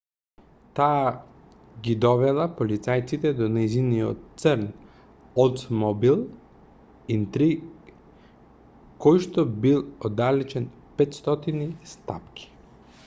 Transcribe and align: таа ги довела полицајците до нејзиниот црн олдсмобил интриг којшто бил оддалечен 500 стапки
таа 0.77 1.09
ги 1.87 1.91
довела 2.05 2.45
полицајците 2.61 3.33
до 3.41 3.49
нејзиниот 3.57 4.23
црн 4.43 4.63
олдсмобил 5.43 6.23
интриг 7.17 7.91
којшто 9.07 9.45
бил 9.67 9.83
оддалечен 10.11 10.65
500 11.03 11.69
стапки 11.93 12.49